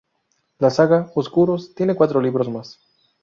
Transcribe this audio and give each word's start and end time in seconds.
La 0.57 0.71
saga 0.71 1.11
"Oscuros" 1.13 1.75
tiene 1.75 1.93
cuatro 1.93 2.19
libros 2.21 2.49
más. 2.49 2.79